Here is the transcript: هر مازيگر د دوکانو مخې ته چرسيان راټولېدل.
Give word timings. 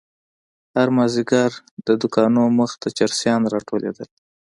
هر 0.77 0.87
مازيگر 0.97 1.51
د 1.87 1.89
دوکانو 2.01 2.43
مخې 2.59 2.77
ته 2.81 2.89
چرسيان 2.97 3.41
راټولېدل. 3.53 4.07